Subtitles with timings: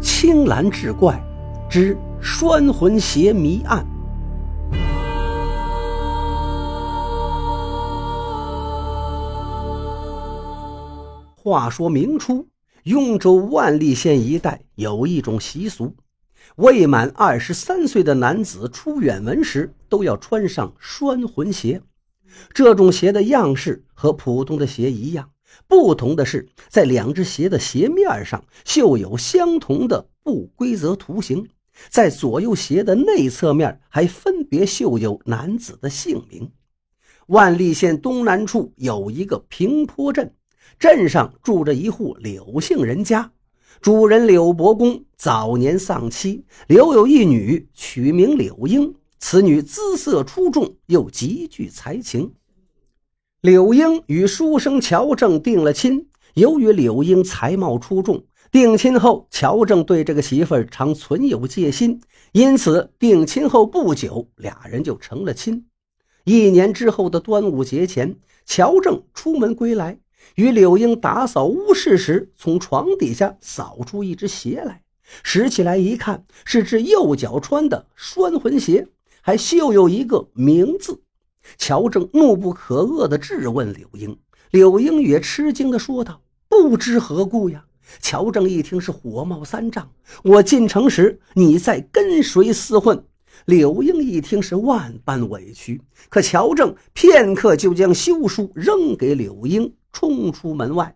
[0.00, 1.22] 青蓝志怪
[1.68, 3.86] 之拴魂鞋谜案。
[11.36, 12.46] 话说明初，
[12.84, 15.94] 雍州万历县一带有一种习俗，
[16.56, 21.82] 未满二十三岁的男子出远门时都要穿上拴魂鞋。
[22.54, 25.30] 这种鞋的样式和普通的鞋一样。
[25.66, 31.48] 不同的是，在两只鞋的鞋面上绣有相同的不规则图形，
[31.88, 36.50] 在左右鞋的内侧面还分别绣有男子的姓名。
[37.26, 40.34] 万历县东南处有一个平坡镇，
[40.78, 43.30] 镇上住着一户柳姓人家，
[43.80, 48.94] 主人柳伯公早年丧妻，留有一女，取名柳英。
[49.22, 52.32] 此女姿色出众，又极具才情。
[53.40, 56.08] 柳英与书生乔正定了亲。
[56.34, 65.64] 由于柳英才貌出众，定亲后乔正对这个媳妇儿常存有戒心，因此定亲后不久，俩人就成了亲。
[66.24, 69.98] 一年之后的端午节前，乔正出门归来，
[70.34, 74.82] 与柳英打扫屋室时，从床底下扫出一只鞋来，
[75.22, 78.86] 拾起来一看，是只右脚穿的拴魂鞋，
[79.22, 81.00] 还绣有一个名字。
[81.56, 84.18] 乔正怒不可遏地质问柳英，
[84.50, 87.64] 柳英也吃惊地说道：“不知何故呀？”
[88.00, 89.90] 乔正一听是火冒三丈
[90.22, 93.04] ：“我进城时你在跟谁厮混？”
[93.46, 100.94] 柳英一听是万般委屈，可乔正片刻就将休书扔给柳英，冲出门外。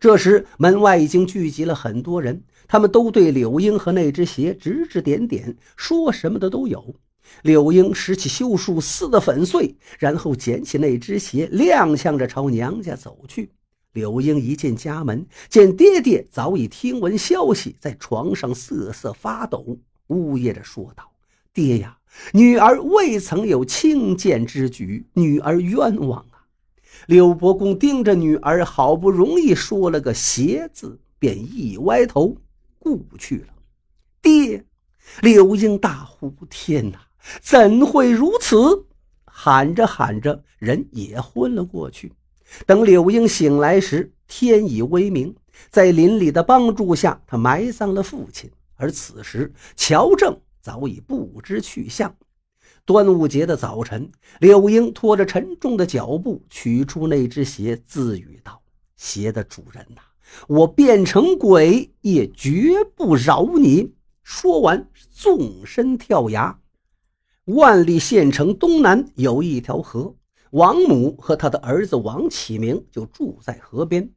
[0.00, 6.94] 这时门外已经聚集了很多人，他们都对柳英和那只鞋指指点点，说什么的都有。
[7.42, 13.50] 柳英拾起绣树撕得粉碎，然后捡起那只鞋，踉跄着朝娘家走去。
[13.92, 21.10] 柳英一进家门，见爹爹早已听闻消息，在床上瑟瑟发抖，呜咽着说道
[21.52, 21.98] ：“爹呀，
[22.32, 26.46] 女儿未曾有轻贱之举，女儿冤枉啊！”
[27.06, 32.34] 柳伯公盯着女儿，好不容易说了个“鞋”字，便一歪头
[32.78, 33.48] 故去了。
[34.22, 34.64] 爹，
[35.20, 37.00] 柳英大呼：“天哪！”
[37.40, 38.86] 怎会如此？
[39.24, 42.12] 喊着喊着，人也昏了过去。
[42.66, 45.34] 等柳英醒来时，天已微明。
[45.70, 48.50] 在邻里的帮助下，他埋葬了父亲。
[48.76, 52.14] 而此时，乔正早已不知去向。
[52.84, 54.10] 端午节的早晨，
[54.40, 58.60] 柳英拖着沉重的脚步取出那只鞋，自语道
[58.96, 60.00] ：“鞋的主人呐，
[60.48, 63.92] 我变成鬼也绝不饶你！”
[64.24, 66.58] 说完，纵身跳崖。
[67.46, 70.14] 万历县城东南有一条河，
[70.52, 74.08] 王母和他的儿子王启明就住在河边。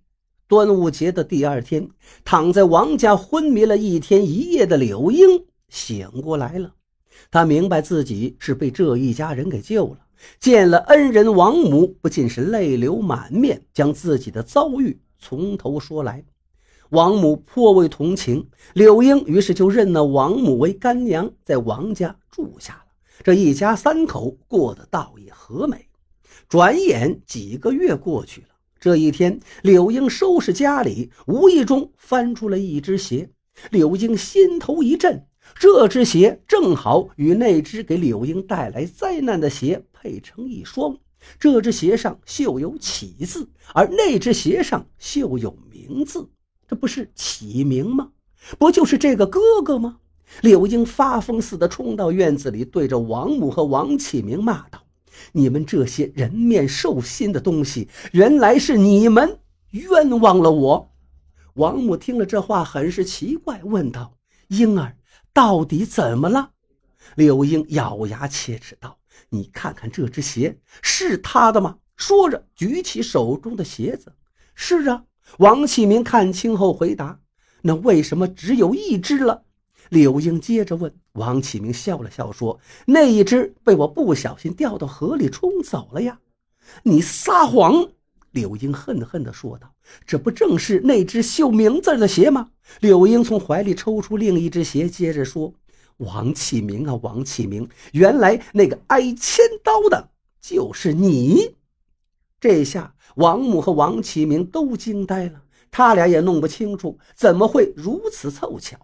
[0.47, 1.89] 端午节的第二天，
[2.23, 6.75] 躺在王家昏迷了一天一夜的柳英醒过来了。
[7.31, 10.01] 他明白自己是被这一家人给救了，
[10.39, 16.23] 见了恩人王母，不禁是泪流满面，将自己的遭遇从头说来。
[16.91, 22.84] 王母颇为同情柳英，于是就认了王母为干娘，在王家住下。
[23.23, 25.87] 这一家三口过得倒也和美。
[26.47, 28.47] 转眼几个月过去了，
[28.79, 33.29] 这一天，柳英收拾家里，无意中翻出了一只鞋。
[33.71, 40.97] 柳英心头一震，这只鞋正好与那只给柳英带来灾难的鞋配成一双。
[41.39, 46.29] 这只鞋上绣有“启”字，而那只鞋上绣有“名”字，
[46.67, 48.11] 这不是启明吗？
[48.59, 49.97] 不就是这个哥哥吗？
[50.41, 54.83] 柳英发疯似的冲到院子里，对着王母和王启明骂道
[55.31, 59.39] ：“你们这些人面兽心的东西，原来是你们
[59.71, 60.91] 冤枉了我！”
[61.55, 64.17] 王母听了这话，很是奇怪，问道
[64.49, 64.97] ：“英儿，
[65.33, 66.51] 到底怎么了？”
[67.15, 68.97] 柳英咬牙切齿道
[69.29, 74.11] ：“你看看这只鞋，是他的吗？”说着，举起手中的鞋子
[74.53, 75.03] ：“是啊。”
[75.39, 77.19] 王启明看清后回答
[77.63, 79.43] ：“那为什么只有一只了？”
[79.95, 86.19] 柳英接着问王启明，笑了笑说：“那一只被我不小心掉到河里冲走了呀！”
[86.83, 87.87] 你撒谎！
[88.31, 89.73] 柳英恨恨地说道
[90.05, 92.49] ：“这不正是那只绣名字的鞋吗？”
[92.81, 95.53] 柳英从怀里抽出另一只鞋，接着说
[95.97, 100.09] ：“王启明啊，王启明，原来那个挨千刀的
[100.41, 101.55] 就是你！”
[102.41, 108.77] 这下王母和王启明都惊呆了，他俩也弄不清楚怎么会如此凑巧。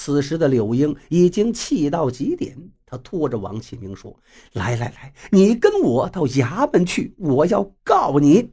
[0.00, 2.56] 此时的柳英已经气到极点，
[2.86, 4.16] 他拖着王启明说
[4.54, 8.52] ：“来来来，你跟我到衙门去，我要告你。”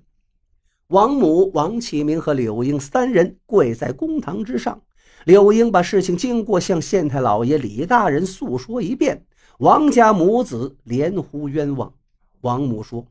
[0.89, 4.81] 王母、王启明和柳英三人跪在公堂之上，
[5.25, 9.23] 柳英把事情经过向县太老爷李大人诉说一遍，
[9.59, 11.93] 王家母子连呼冤枉。
[12.41, 13.05] 王母说：“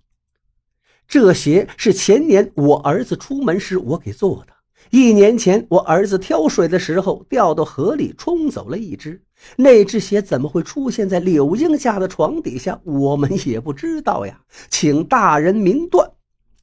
[1.07, 4.54] 这鞋是前年我儿子出门时我给做的。
[4.91, 9.21] 一年前我儿子挑水的时候掉到河里冲走了一只，
[9.57, 12.81] 那只鞋怎么会出现在柳英家的床底下？
[12.85, 16.09] 我们也不知道呀，请大人明断。”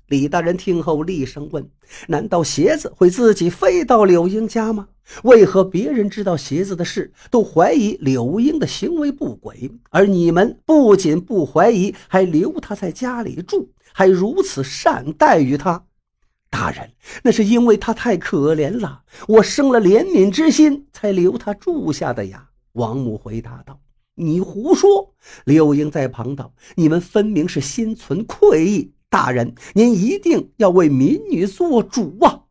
[0.07, 1.69] 李大人听后厉声问
[2.07, 4.89] ：“难道鞋子会自己飞到柳英家吗？
[5.23, 15.85] 为何别人知道鞋子的事，都怀疑柳英的行为不轨，而你们不仅不怀疑，还留他在家里住，还如此善待于他？
[16.51, 16.91] 大人，
[17.23, 23.79] 那是因为他太可怜了，我生了怜悯之心，才留他住下的呀。”王母回答道
[24.13, 25.15] ：“你胡说！”
[25.45, 32.43] 柳英在旁道：“你们分明是心存愧意。”大人，您一定要为民女做主啊！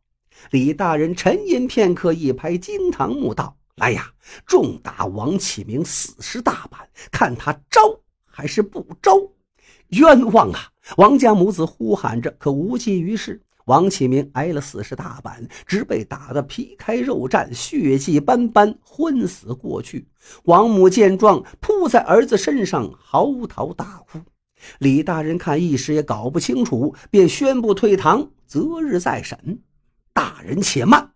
[0.50, 4.11] 李大人沉吟片刻，一拍惊堂木道：“来呀，
[4.44, 6.81] 重打王启明四十大板，
[7.12, 7.81] 看他招
[8.25, 9.12] 还是不招！”
[9.91, 10.70] 冤枉啊！
[10.97, 13.41] 王家母子呼喊着，可无济于事。
[13.71, 20.09] 王启明挨了四十大板，直被打得皮开肉绽，血迹斑斑，昏死过去。
[20.43, 24.19] 王母见状，扑在儿子身上，嚎啕大哭。
[24.81, 29.61] 李大人看一时也搞不清楚，便宣布退堂，择日再审。
[30.13, 31.13] 大人且慢。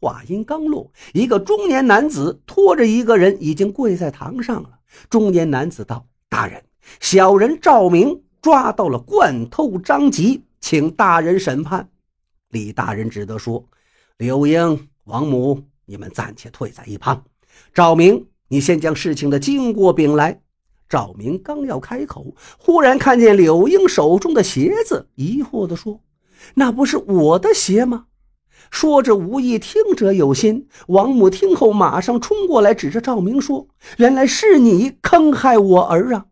[0.00, 4.78] 话音刚落，一个中年男子拖着一个人已经跪在堂上了。
[5.08, 6.62] 中年男子道：“大人，
[7.00, 11.88] 小人赵明抓到了惯偷张吉，请大人审判。”
[12.50, 13.64] 李大人只得说
[14.18, 17.24] ：“柳英、王母，你们暂且退在一旁。
[17.72, 20.40] 赵明，你先将事情的经过禀来。”
[20.88, 26.00] 赵明刚要开口，忽然看见柳英手中的鞋子，疑惑地说
[26.54, 28.06] ：“那不是我的鞋吗？”
[28.72, 30.68] 说着无意，听者有心。
[30.88, 33.68] 王母听后，马上冲过来，指着赵明说
[33.98, 36.26] ：“原来是你坑害我儿啊！”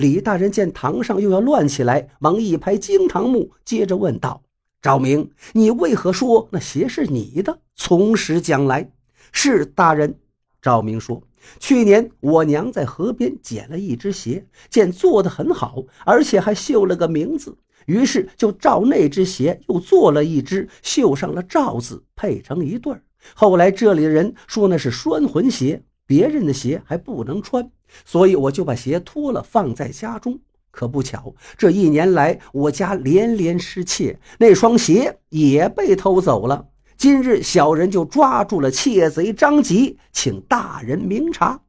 [0.00, 4.40] 李大人见堂上又要乱起来，忙一拍惊堂木，接着问道
[4.80, 7.58] ：“赵明，你为何说那鞋是你的？
[7.74, 8.90] 从实讲来。”
[9.30, 10.18] 是大人。
[10.62, 11.22] 赵明说。
[11.58, 23.02] 去年我娘在河边捡了一只鞋，见做的很好，而且还绣了个名字，于是就照那只鞋又做了一只，绣上了赵字，配成一对儿。
[23.34, 27.70] 后来这里的人说那是拴魂鞋，别人的鞋还不能穿，
[28.04, 30.36] 所以我就把鞋脱了放在家中。
[30.72, 36.66] 可不巧，这一年来我家连连失窃，那双鞋也被偷走了。
[36.96, 41.60] 今日小人就抓住了窃贼张吉，请大人明察。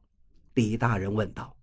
[0.54, 1.54] 李大人问道：“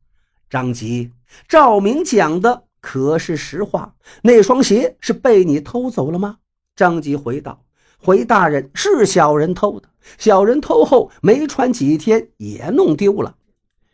[0.50, 1.12] 张吉，
[1.50, 3.94] 赵明讲的可是实话？
[4.24, 6.38] 那双鞋是被你偷走了吗？”
[6.78, 7.62] 张吉回道
[8.00, 9.90] ：“回大人，是小人偷的。
[10.18, 13.36] 小人偷后没穿几天，也弄丢了。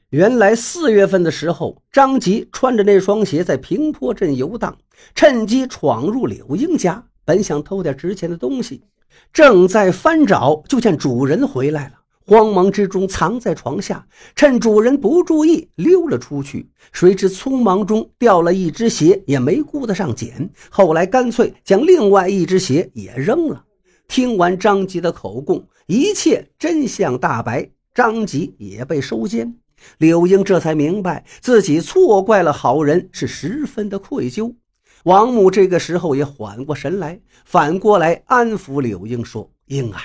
[0.10, 4.78] 原来四月份的时候，张吉穿着那双鞋在平坡镇游荡，
[5.14, 8.84] 趁机闯入柳英家，本想偷点值钱的东西。”
[9.32, 11.94] 正在翻找，就见主人回来了，
[12.26, 14.06] 慌忙之中藏在床下，
[14.36, 16.70] 趁主人不注意溜了出去。
[16.92, 23.64] 谁知匆忙中掉了一只鞋，也没顾得上捡，后来干脆将另外一只鞋也扔了。
[24.08, 29.58] 听完张吉的口供，一切真相大白，张吉也被收监。
[29.98, 34.56] 柳英这才明白自己错怪了好人，是十分的愧疚。
[35.04, 40.00] 王母这个时候也缓过神来，反过来安抚柳英说：“英儿，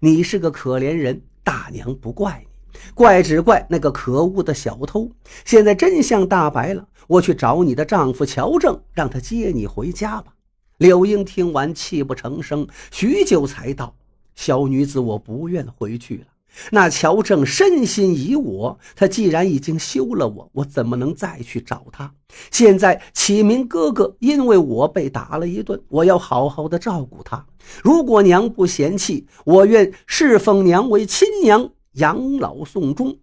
[0.00, 5.10] 你是个可怜人，大娘不怪你，怪只怪那个可恶的小偷。
[5.44, 10.34] 现在真相大白了，我去找你的丈夫乔正，让他接你回家吧。”
[10.78, 13.94] 柳英听完，泣不成声，许久才道
[14.34, 16.24] ：“小女子，我不愿回去了。”
[16.70, 22.12] 那乔正深心疑我，他既然已经休了我，我怎么能再去找他？
[22.50, 27.46] 现在启明哥哥因为我被打了一顿，我要好好的照顾他。
[27.82, 33.16] 如果娘不嫌弃，我愿侍奉娘为亲娘，养老送终。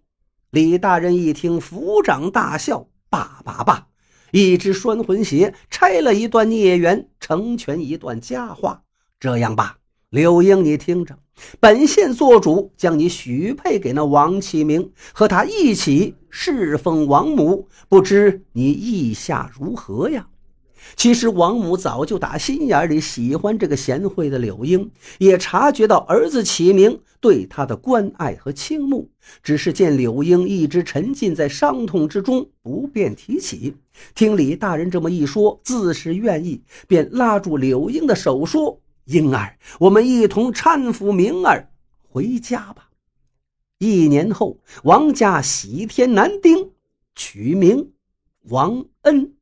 [0.50, 3.89] 李大人一听，抚掌大笑：“罢罢罢！
[4.32, 8.82] 一只拴魂鞋拆了一段孽缘，成全一段佳话。
[9.18, 9.78] 这样吧，
[10.10, 11.18] 柳英，你听着。”
[11.58, 17.66] 本县做主，将你许配给那王启明，和他一起侍奉王母。
[17.88, 20.28] 不知你意下如何呀？
[20.96, 29.10] 其实王母早就打心眼里喜欢这个贤惠的柳英，也察觉到儿子启明对她的关爱和倾慕，
[29.42, 33.74] 只是见柳英一直沉浸在伤痛之中，不便提起。
[34.14, 38.80] 听李大人这么一说，自是愿意，便拉住柳英的手说。
[39.06, 41.68] 英儿，我们一同搀扶明儿
[42.08, 42.90] 回家吧。
[43.78, 46.70] 一年后，王家喜添男丁，
[47.14, 47.92] 取名
[48.42, 49.32] 王恩。